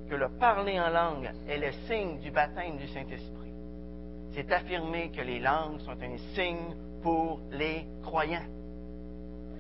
[0.09, 3.39] que le parler en langue est le signe du baptême du Saint-Esprit
[4.39, 8.47] c'est affirmer que les langues sont un signe pour les croyants.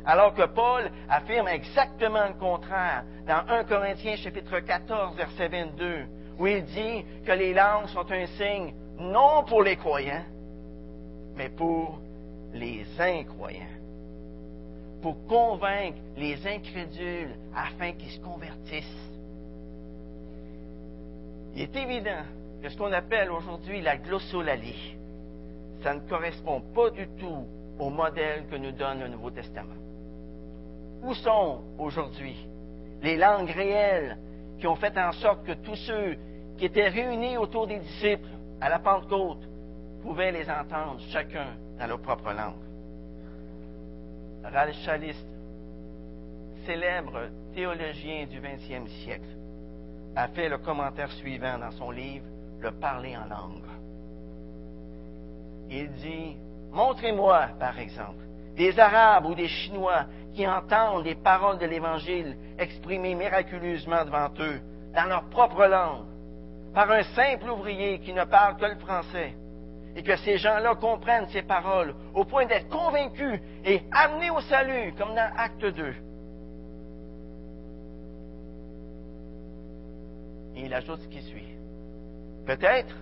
[0.05, 6.07] Alors que Paul affirme exactement le contraire dans 1 Corinthiens chapitre 14 verset 22,
[6.39, 10.25] où il dit que les langues sont un signe non pour les croyants,
[11.37, 12.01] mais pour
[12.53, 13.61] les incroyants,
[15.03, 19.11] pour convaincre les incrédules afin qu'ils se convertissent.
[21.55, 22.25] Il est évident
[22.63, 24.97] que ce qu'on appelle aujourd'hui la glossolalie,
[25.83, 27.47] ça ne correspond pas du tout
[27.79, 29.88] au modèle que nous donne le Nouveau Testament.
[31.03, 32.37] Où sont aujourd'hui
[33.03, 34.19] les langues réelles
[34.59, 36.17] qui ont fait en sorte que tous ceux
[36.57, 38.29] qui étaient réunis autour des disciples
[38.61, 39.49] à la Pentecôte
[40.03, 41.47] pouvaient les entendre chacun
[41.79, 42.55] dans leur propre langue?
[44.45, 45.27] Ralph Chaliste,
[46.67, 49.37] célèbre théologien du XXe siècle,
[50.17, 52.27] a fait le commentaire suivant dans son livre
[52.61, 53.63] le parler en langue.
[55.71, 56.37] Il dit,
[56.73, 58.25] montrez-moi, par exemple,
[58.59, 64.61] des Arabes ou des Chinois qui entendent les paroles de l'Évangile exprimées miraculeusement devant eux,
[64.94, 66.05] dans leur propre langue,
[66.75, 69.35] par un simple ouvrier qui ne parle que le français,
[69.94, 74.92] et que ces gens-là comprennent ces paroles au point d'être convaincus et amenés au salut,
[74.99, 75.94] comme dans Acte 2.
[80.57, 81.55] Et il ajoute ce qui suit.
[82.44, 82.94] Peut-être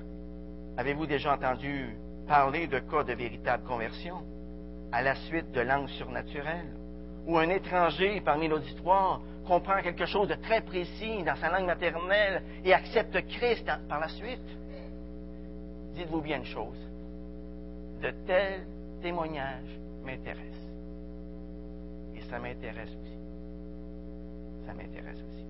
[0.76, 1.96] avez-vous déjà entendu
[2.28, 4.35] parler de cas de véritable conversion?
[4.96, 6.72] À la suite de langues surnaturelles,
[7.26, 12.42] où un étranger parmi l'auditoire comprend quelque chose de très précis dans sa langue maternelle
[12.64, 14.48] et accepte Christ par la suite.
[15.94, 16.78] Dites-vous bien une chose,
[18.00, 18.66] de tels
[19.02, 20.72] témoignages m'intéressent.
[22.14, 23.18] Et ça m'intéresse aussi.
[24.66, 25.44] Ça m'intéresse aussi.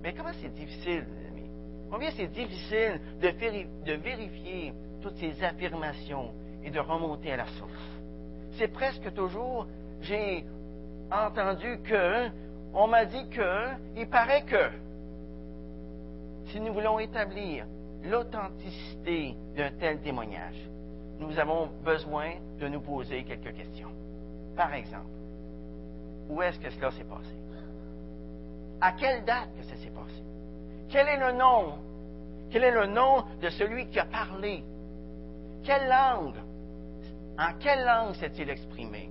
[0.00, 1.50] Mais comment c'est difficile, mes amis?
[1.90, 7.93] Combien c'est difficile de, vérifier toutes ces affirmations et de remonter à la source?
[8.56, 9.66] C'est presque toujours,
[10.00, 10.44] j'ai
[11.10, 12.28] entendu que,
[12.72, 14.70] on m'a dit que, il paraît que.
[16.46, 17.66] Si nous voulons établir
[18.04, 20.56] l'authenticité d'un tel témoignage,
[21.18, 23.90] nous avons besoin de nous poser quelques questions.
[24.56, 25.06] Par exemple,
[26.28, 27.34] où est-ce que cela s'est passé?
[28.80, 30.22] À quelle date que ça s'est passé?
[30.88, 31.74] Quel est le nom?
[32.50, 34.62] Quel est le nom de celui qui a parlé?
[35.64, 36.36] Quelle langue?
[37.38, 39.10] En quelle langue s'est-il exprimé?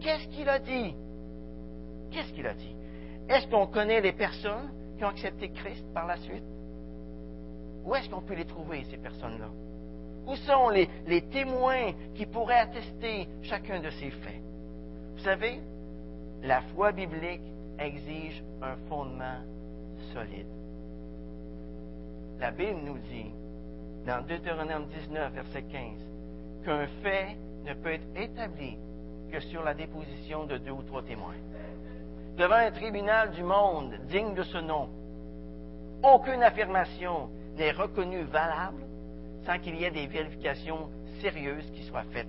[0.00, 0.94] Qu'est-ce qu'il a dit?
[2.10, 2.74] Qu'est-ce qu'il a dit?
[3.28, 6.44] Est-ce qu'on connaît les personnes qui ont accepté Christ par la suite?
[7.84, 9.48] Où est-ce qu'on peut les trouver, ces personnes-là?
[10.26, 14.42] Où sont les, témoins qui pourraient attester chacun de ces faits?
[15.16, 15.60] Vous savez,
[16.42, 17.42] la foi biblique
[17.78, 19.38] exige un fondement
[20.12, 20.46] solide.
[22.38, 23.30] La Bible nous dit,
[24.06, 26.10] dans Deutéronome 19, verset 15,
[26.64, 28.76] qu'un fait ne peut être établi
[29.30, 31.34] que sur la déposition de deux ou trois témoins.
[32.36, 34.88] Devant un tribunal du monde digne de ce nom,
[36.02, 38.82] aucune affirmation n'est reconnue valable
[39.46, 40.88] sans qu'il y ait des vérifications
[41.20, 42.26] sérieuses qui soient faites.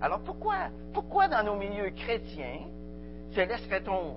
[0.00, 2.60] Alors pourquoi, pourquoi dans nos milieux chrétiens
[3.32, 4.16] se laisserait-on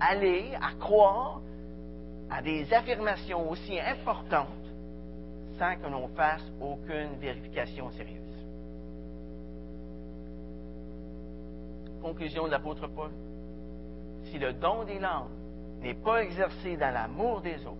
[0.00, 1.40] aller à croire
[2.30, 4.48] à des affirmations aussi importantes
[5.58, 8.20] sans que l'on fasse aucune vérification sérieuse?
[12.02, 13.10] Conclusion de l'apôtre Paul.
[14.30, 15.30] Si le don des langues
[15.80, 17.78] n'est pas exercé dans l'amour des autres,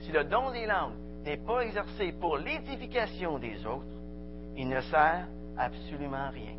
[0.00, 3.84] si le don des langues n'est pas exercé pour l'édification des autres,
[4.56, 6.54] il ne sert absolument rien.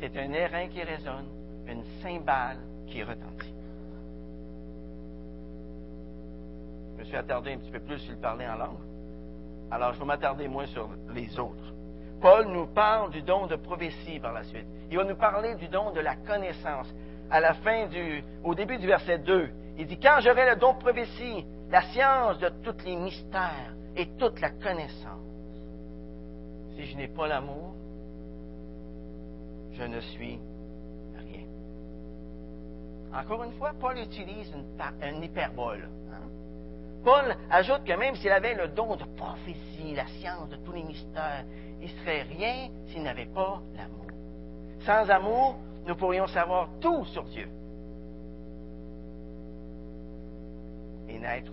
[0.00, 1.26] C'est un airain qui résonne,
[1.66, 3.54] une cymbale qui retentit.
[6.94, 8.93] Je me suis attardé un petit peu plus sur le parler en langue.
[9.70, 11.72] Alors, je vais m'attarder moins sur les autres.
[12.20, 14.66] Paul nous parle du don de prophétie par la suite.
[14.90, 16.92] Il va nous parler du don de la connaissance.
[17.30, 20.74] À la fin du, au début du verset 2, il dit, quand j'aurai le don
[20.74, 25.20] de prophétie, la science de tous les mystères et toute la connaissance.
[26.76, 27.74] Si je n'ai pas l'amour,
[29.72, 30.38] je ne suis
[31.16, 31.46] rien.
[33.12, 34.52] Encore une fois, Paul utilise
[35.02, 35.88] une, hyperbole.
[36.12, 36.28] Hein.
[37.04, 40.82] Paul ajoute que même s'il avait le don de prophétie, la science de tous les
[40.82, 41.44] mystères,
[41.82, 44.06] il serait rien s'il n'avait pas l'amour.
[44.80, 47.48] Sans amour, nous pourrions savoir tout sur Dieu
[51.08, 51.52] et n'être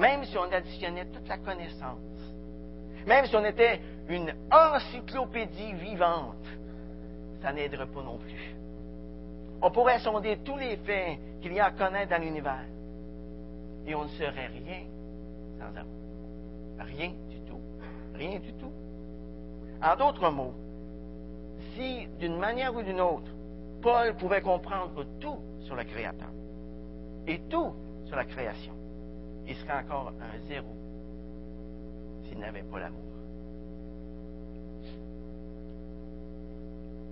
[0.00, 1.98] Même si on additionnait toute la connaissance,
[3.06, 6.46] même si on était une encyclopédie vivante,
[7.42, 8.59] ça n'aiderait pas non plus.
[9.62, 12.64] On pourrait sonder tous les faits qu'il y a à connaître dans l'univers.
[13.86, 14.84] Et on ne serait rien
[15.58, 16.00] sans amour.
[16.78, 17.60] Rien du tout.
[18.14, 18.72] Rien du tout.
[19.82, 20.54] En d'autres mots,
[21.74, 23.30] si d'une manière ou d'une autre,
[23.82, 26.30] Paul pouvait comprendre tout sur le Créateur
[27.26, 27.72] et tout
[28.06, 28.72] sur la création,
[29.46, 30.74] il serait encore un zéro
[32.24, 33.00] s'il n'avait pas l'amour.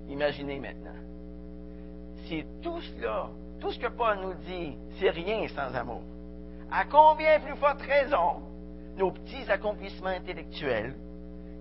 [0.09, 0.90] Imaginez maintenant,
[2.28, 6.02] si tout cela, tout ce que Paul nous dit, c'est rien sans amour,
[6.70, 8.42] à combien plus forte raison
[8.96, 10.94] nos petits accomplissements intellectuels,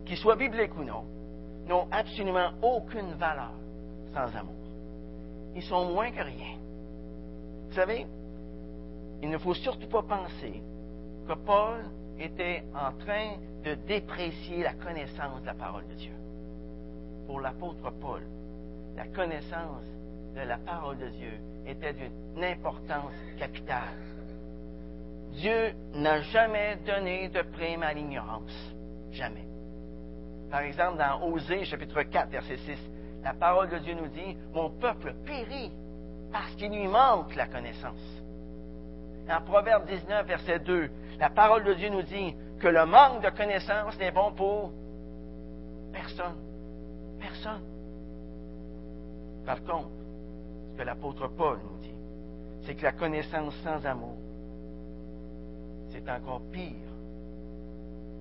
[0.05, 1.05] qu'ils soient bibliques ou non,
[1.67, 3.51] n'ont absolument aucune valeur
[4.13, 4.55] sans amour.
[5.55, 6.57] Ils sont moins que rien.
[7.67, 8.05] Vous savez,
[9.21, 10.61] il ne faut surtout pas penser
[11.27, 11.85] que Paul
[12.19, 16.13] était en train de déprécier la connaissance de la parole de Dieu.
[17.25, 18.21] Pour l'apôtre Paul,
[18.95, 19.96] la connaissance
[20.37, 21.33] de la parole de Dieu
[21.65, 23.97] était d'une importance capitale.
[25.31, 28.53] Dieu n'a jamais donné de prime à l'ignorance.
[29.11, 29.47] Jamais.
[30.51, 32.77] Par exemple, dans Osée, chapitre 4, verset 6,
[33.23, 35.71] la parole de Dieu nous dit, Mon peuple périt
[36.31, 38.21] parce qu'il lui manque la connaissance.
[39.29, 43.29] En Proverbe 19, verset 2, la parole de Dieu nous dit que le manque de
[43.31, 44.71] connaissance n'est bon pour
[45.91, 46.37] personne.
[47.19, 47.61] Personne.
[49.45, 49.89] Par contre,
[50.77, 51.95] que l'apôtre Paul nous dit,
[52.63, 54.17] c'est que la connaissance sans amour,
[55.89, 56.75] c'est encore pire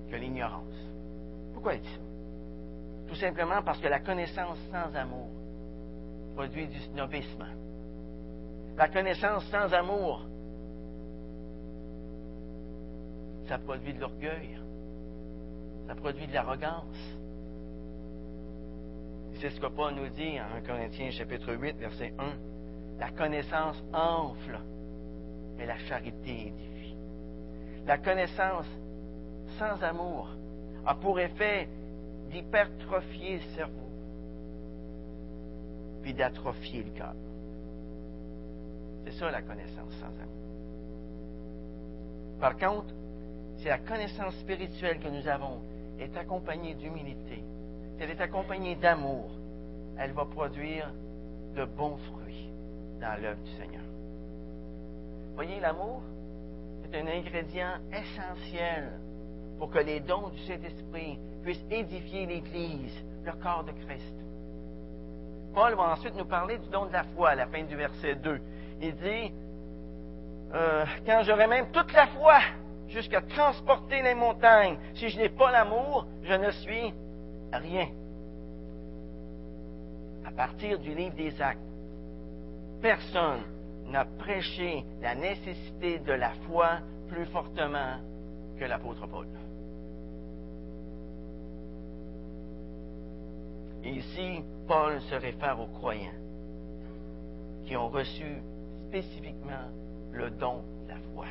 [0.09, 0.63] que l'ignorance.
[1.53, 2.01] Pourquoi il dit ça?
[3.07, 5.29] Tout simplement parce que la connaissance sans amour
[6.35, 7.45] produit du snobisme.
[8.77, 10.21] La connaissance sans amour,
[13.47, 14.57] ça produit de l'orgueil.
[15.87, 17.17] Ça produit de l'arrogance.
[19.39, 22.99] C'est ce que Paul nous dit en 1 Corinthiens chapitre 8, verset 1.
[22.99, 24.59] La connaissance enfle,
[25.57, 26.95] mais la charité édifie.
[27.85, 28.65] La connaissance
[29.59, 30.29] sans amour
[30.87, 31.69] a pour effet
[32.31, 33.89] d'hypertrophier le cerveau,
[36.01, 37.13] puis d'atrophier le cœur.
[39.05, 40.33] C'est ça la connaissance sans amour.
[42.39, 42.93] Par contre,
[43.57, 45.61] si la connaissance spirituelle que nous avons
[45.99, 47.43] est accompagnée d'humilité,
[47.97, 49.31] si elle est accompagnée d'amour,
[49.97, 50.91] elle va produire
[51.55, 52.49] de bons fruits
[53.01, 53.81] dans l'œuvre du Seigneur.
[55.33, 56.01] Voyez, l'amour,
[56.83, 58.91] c'est un ingrédient essentiel
[59.57, 62.93] pour que les dons du Saint-Esprit puissent édifier l'Église,
[63.25, 64.15] le corps de Christ.
[65.53, 68.15] Paul va ensuite nous parler du don de la foi à la fin du verset
[68.15, 68.39] 2.
[68.81, 69.33] Il dit,
[70.53, 72.37] euh, quand j'aurai même toute la foi
[72.89, 76.93] jusqu'à transporter les montagnes, si je n'ai pas l'amour, je ne suis
[77.53, 77.87] rien.
[80.25, 81.59] À partir du livre des actes,
[82.81, 83.41] personne
[83.87, 87.97] n'a prêché la nécessité de la foi plus fortement
[88.59, 89.27] que l'apôtre Paul.
[93.83, 96.11] Ici, Paul se réfère aux croyants
[97.65, 98.41] qui ont reçu
[98.87, 99.71] spécifiquement
[100.11, 101.25] le don de la foi.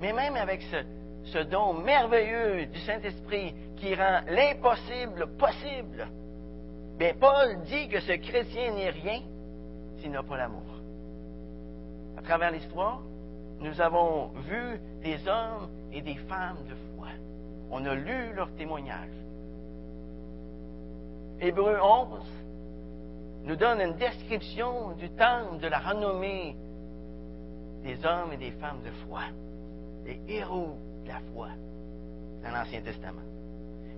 [0.00, 0.76] Mais même avec ce,
[1.50, 6.08] don merveilleux du Saint-Esprit qui rend l'impossible possible,
[6.98, 9.22] bien Paul dit que ce chrétien n'est rien
[9.98, 10.62] s'il n'a pas l'amour.
[12.18, 13.00] À travers l'histoire,
[13.60, 17.08] nous avons vu des hommes et des femmes de foi.
[17.70, 19.08] On a lu leurs témoignages.
[21.40, 22.20] Hébreu 11
[23.44, 26.54] nous donne une description du temps de la renommée
[27.82, 29.22] des hommes et des femmes de foi,
[30.04, 30.76] des héros
[31.10, 31.48] la foi
[32.42, 33.26] dans l'Ancien Testament.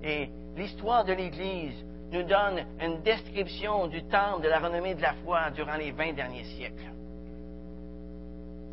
[0.02, 5.14] Et l'histoire de l'Église nous donne une description du temps de la renommée de la
[5.24, 6.90] foi durant les 20 derniers siècles.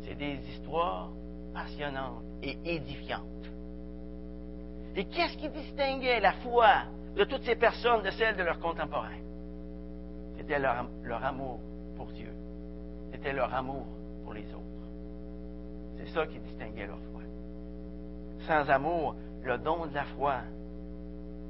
[0.02, 1.10] C'est des histoires
[1.54, 3.22] passionnantes et édifiantes.
[4.96, 6.82] Et qu'est-ce qui distinguait la foi
[7.16, 9.20] de toutes ces personnes de celles de leurs contemporains?
[10.36, 11.60] C'était leur, amour
[11.96, 12.32] pour Dieu.
[13.12, 13.86] C'était leur amour
[14.24, 14.64] pour les autres.
[15.98, 17.19] C'est ça qui distinguait leur foi.
[18.50, 20.38] Sans amour, le don de la foi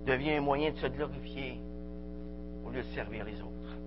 [0.04, 1.58] devient un moyen de se glorifier
[2.62, 3.78] au lieu de servir les autres.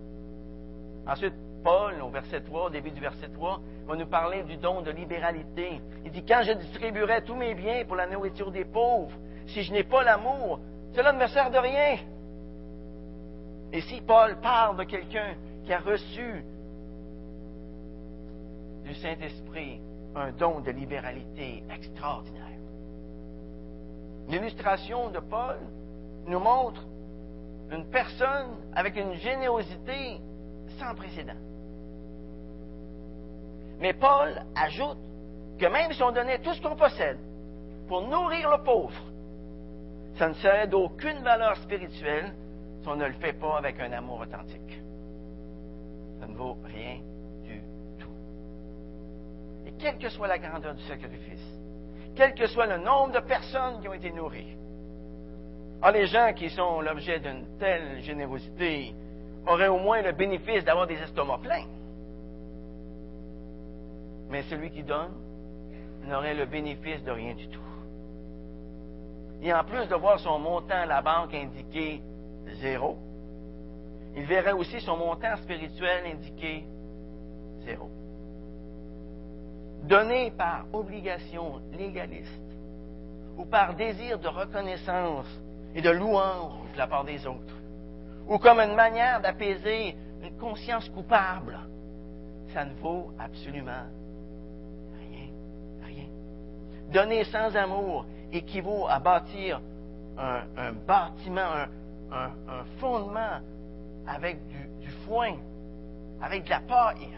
[1.05, 4.81] Ensuite, Paul, au verset 3, au début du verset 3, va nous parler du don
[4.81, 5.79] de libéralité.
[6.03, 9.71] Il dit, quand je distribuerai tous mes biens pour la nourriture des pauvres, si je
[9.73, 10.59] n'ai pas l'amour,
[10.95, 11.99] cela ne me sert de rien.
[13.73, 16.43] Et si Paul parle de quelqu'un qui a reçu
[18.83, 19.81] du Saint-Esprit
[20.15, 22.53] un don de libéralité extraordinaire,
[24.27, 25.57] l'illustration de Paul
[26.27, 26.85] nous montre
[27.71, 30.19] une personne avec une générosité
[30.79, 31.37] sans précédent.
[33.79, 34.97] Mais Paul ajoute
[35.59, 37.17] que même si on donnait tout ce qu'on possède
[37.87, 38.93] pour nourrir le pauvre,
[40.15, 42.33] ça ne serait d'aucune valeur spirituelle
[42.81, 44.81] si on ne le fait pas avec un amour authentique.
[46.19, 46.99] Ça ne vaut rien
[47.43, 47.61] du
[47.99, 48.15] tout.
[49.65, 51.52] Et quelle que soit la grandeur du sacrifice,
[52.15, 54.57] quel que soit le nombre de personnes qui ont été nourries,
[55.81, 58.93] ah, les gens qui sont l'objet d'une telle générosité
[59.45, 61.65] auraient au moins le bénéfice d'avoir des estomacs pleins.
[64.29, 65.11] Mais celui qui donne
[66.07, 67.59] n'aurait le bénéfice de rien du tout.
[69.41, 72.01] Et en plus de voir son montant à la banque indiqué
[72.61, 72.97] zéro,
[74.15, 76.63] il verrait aussi son montant spirituel indiqué
[77.65, 77.89] zéro.
[79.83, 82.41] Donné par obligation légaliste
[83.37, 85.27] ou par désir de reconnaissance
[85.75, 87.57] et de louange de la part des autres,
[88.27, 91.59] ou comme une manière d'apaiser une conscience coupable,
[92.53, 93.87] ça ne vaut absolument
[95.09, 95.27] rien.
[95.85, 96.07] Rien.
[96.91, 99.59] Donner sans amour équivaut à bâtir
[100.17, 101.67] un, bâtiment,
[102.11, 102.29] un,
[102.79, 103.39] fondement
[104.07, 105.35] avec du, foin,
[106.21, 107.09] avec de la paille.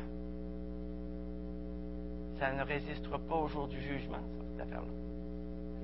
[2.39, 4.19] Ça ne résistera pas au jour du jugement,
[4.51, 4.91] cette affaire-là.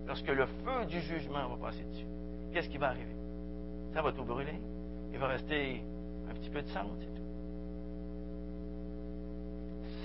[0.08, 2.06] Lorsque le feu du jugement va passer dessus,
[2.52, 3.16] qu'est-ce qui va arriver?
[3.94, 4.60] Ça va tout brûler.
[5.14, 5.82] Il va rester
[6.30, 7.22] un petit peu de sang, c'est tout.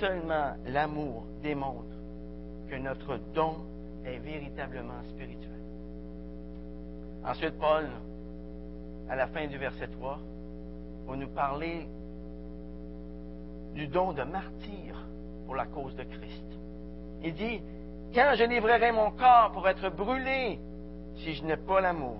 [0.00, 1.96] Seulement l'amour démontre
[2.68, 3.56] que notre don
[4.04, 5.50] est véritablement spirituel.
[7.24, 7.88] Ensuite, Paul,
[9.08, 10.18] à la fin du verset 3,
[11.06, 11.88] va nous parler
[13.74, 14.96] du don de martyr
[15.46, 16.44] pour la cause de Christ.
[17.22, 17.60] Il dit,
[18.14, 20.58] quand je livrerai mon corps pour être brûlé,
[21.16, 22.18] si je n'ai pas l'amour,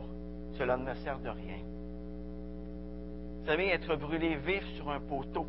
[0.57, 1.59] cela ne me sert de rien.
[3.41, 5.47] Vous savez, être brûlé vif sur un poteau,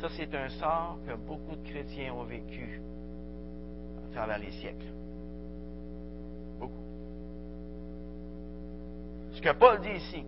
[0.00, 2.80] ça c'est un sort que beaucoup de chrétiens ont vécu
[4.06, 4.86] à travers les siècles.
[9.38, 10.24] Ce que Paul dit ici,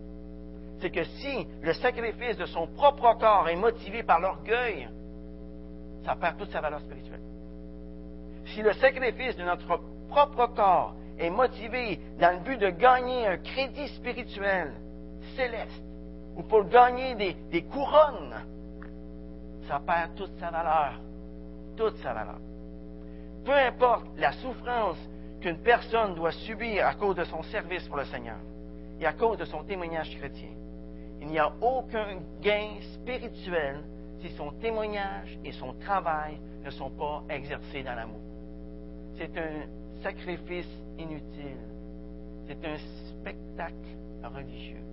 [0.79, 4.87] c'est que si le sacrifice de son propre corps est motivé par l'orgueil,
[6.05, 7.21] ça perd toute sa valeur spirituelle.
[8.47, 9.79] Si le sacrifice de notre
[10.09, 14.73] propre corps est motivé dans le but de gagner un crédit spirituel
[15.35, 15.83] céleste
[16.35, 18.35] ou pour gagner des, couronnes,
[19.67, 20.99] ça perd toute sa valeur.
[21.77, 22.39] Toute sa valeur.
[23.45, 24.97] Peu importe la souffrance
[25.39, 28.37] qu'une personne doit subir à cause de son service pour le Seigneur
[28.99, 30.49] et à cause de son témoignage chrétien.
[31.21, 33.83] Il n'y a aucun gain spirituel
[34.21, 38.19] si son témoignage et son travail ne sont pas exercés dans l'amour.
[39.17, 41.57] C'est un sacrifice inutile.
[42.47, 42.77] C'est un
[43.09, 43.75] spectacle
[44.23, 44.83] religieux.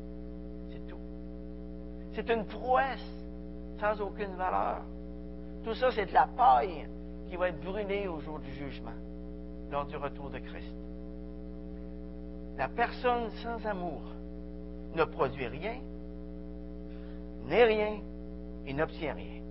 [0.70, 1.00] C'est tout.
[2.14, 3.24] C'est une prouesse
[3.80, 4.82] sans aucune valeur.
[5.64, 6.88] Tout ça, c'est de la paille
[7.28, 8.96] qui va être brûlée au jour du jugement,
[9.70, 10.74] lors du retour de Christ.
[12.56, 14.00] La personne sans amour
[14.94, 15.76] ne produit rien,
[17.46, 18.00] n'est rien
[18.68, 19.42] et n'obtient rien.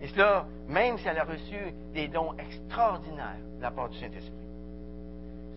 [0.00, 1.56] Et cela, même si elle a reçu
[1.94, 4.34] des dons extraordinaires de la part du Saint-Esprit.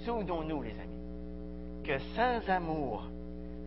[0.06, 3.04] Souvenons-nous, les amis, que sans amour,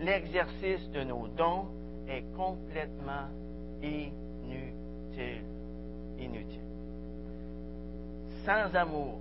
[0.00, 1.66] l'exercice de nos dons
[2.08, 3.28] est complètement
[3.82, 5.44] inutile.
[6.18, 6.60] Inutile.
[8.44, 9.18] Sans amour,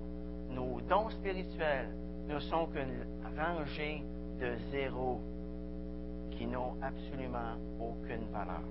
[0.49, 1.89] nos dons spirituels
[2.27, 3.05] ne sont qu'une
[3.37, 4.03] rangée
[4.39, 5.19] de zéro
[6.31, 8.61] qui n'ont absolument aucune valeur.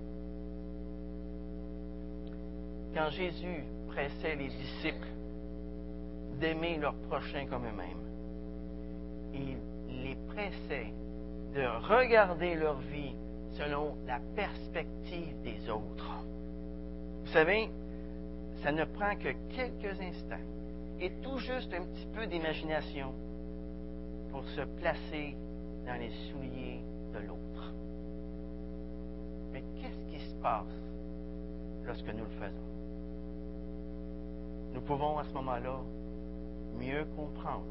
[2.95, 5.09] Quand Jésus pressait les disciples
[6.40, 8.03] d'aimer leurs prochains comme eux-mêmes,
[9.34, 9.57] il
[10.03, 10.93] les pressait
[11.55, 13.14] de regarder leur vie
[13.57, 16.24] selon la perspective des autres.
[17.24, 17.70] Vous savez,
[18.62, 20.36] ça ne prend que quelques instants
[21.01, 23.12] et tout juste un petit peu d'imagination
[24.30, 25.36] pour se placer
[25.86, 26.80] dans les souliers
[27.14, 27.72] de l'autre.
[29.53, 30.66] Mais qu'est-ce qui se passe
[31.84, 32.81] lorsque nous le faisons?
[34.74, 35.80] Nous pouvons à ce moment-là
[36.78, 37.64] mieux comprendre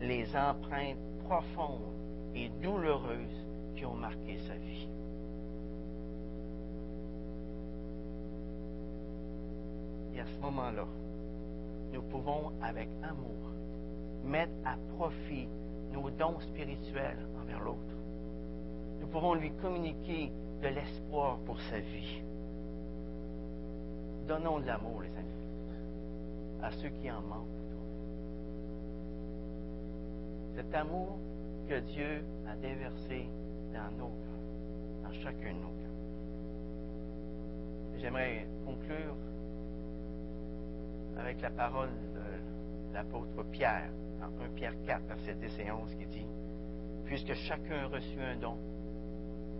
[0.00, 1.92] les empreintes profondes
[2.34, 4.88] et douloureuses qui ont marqué sa vie.
[10.14, 10.86] Et à ce moment-là,
[11.92, 13.50] nous pouvons, avec amour,
[14.24, 15.48] mettre à profit
[15.92, 17.78] nos dons spirituels envers l'autre.
[19.00, 20.30] Nous pouvons lui communiquer
[20.62, 22.22] de l'espoir pour sa vie.
[24.28, 25.39] Donnons de l'amour, les amis,
[26.62, 27.46] à ceux qui en manquent.
[30.54, 31.18] Cet amour
[31.68, 33.28] que Dieu a déversé
[33.72, 35.90] dans nos cœurs, dans chacun de nos cœurs.
[37.98, 39.14] J'aimerais conclure
[41.18, 43.90] avec la parole de l'apôtre Pierre
[44.20, 46.26] dans 1 Pierre 4, verset 10 et 11, qui dit
[47.04, 48.56] Puisque chacun a reçu un don,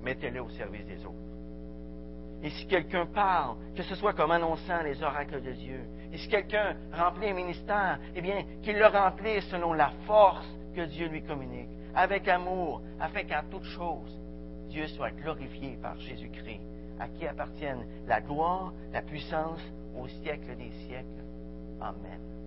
[0.03, 1.17] mettez-le au service des autres.
[2.43, 5.81] Et si quelqu'un parle, que ce soit comme annonçant les oracles de Dieu,
[6.13, 10.83] et si quelqu'un remplit un ministère, eh bien, qu'il le remplisse selon la force que
[10.83, 14.21] Dieu lui communique, avec amour, afin qu'en toute chose,
[14.69, 16.61] Dieu soit glorifié par Jésus-Christ,
[16.99, 19.61] à qui appartiennent la gloire, la puissance
[19.97, 21.25] au siècle des siècles.
[21.81, 22.40] Amen.